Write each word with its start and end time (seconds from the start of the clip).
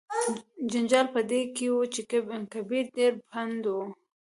جنجال 0.71 1.05
په 1.15 1.21
دې 1.31 1.41
کې 1.55 1.65
و 1.71 1.75
چې 1.93 2.01
کبیر 2.53 2.85
ډیر 2.97 3.13
پنډ 3.29 3.61
و. 3.73 3.75